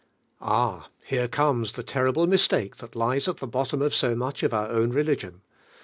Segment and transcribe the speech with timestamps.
[0.41, 0.89] Ah!
[1.03, 4.41] here comes the terrible mistake i hat lies at i he bottom i>f so much
[4.41, 5.41] of our own religion.